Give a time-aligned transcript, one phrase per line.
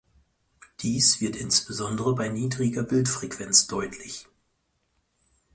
[0.79, 4.27] Dies wird insbesondere bei niedriger Bildfrequenz deutlich.